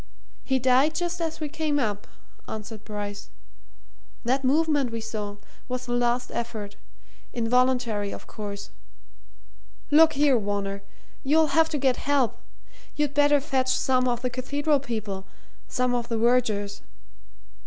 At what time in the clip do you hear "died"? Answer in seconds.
0.57-0.95